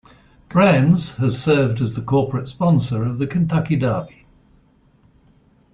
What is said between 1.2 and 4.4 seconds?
served as the corporate sponsor of the Kentucky Derby.